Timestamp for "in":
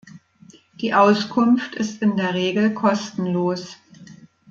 2.01-2.17